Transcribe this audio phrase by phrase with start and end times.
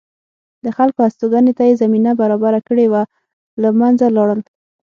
[0.63, 3.01] د خلکو هستوګنې ته یې زمینه برابره کړې وه
[3.61, 4.39] له منځه لاړل